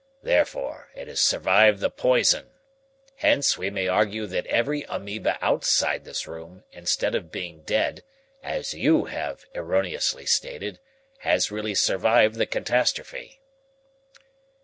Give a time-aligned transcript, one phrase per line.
[0.23, 2.49] Therefore, it has survived the poison.
[3.17, 8.01] Hence, we may argue that every amoeba outside this room, instead of being dead,
[8.41, 10.79] as you have erroneously stated,
[11.19, 13.41] has really survived the catastrophe."